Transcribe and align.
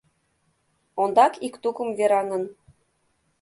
Ондак 1.01 1.33
ик 1.47 1.55
тукым 1.63 1.89
вераҥын. 1.97 2.43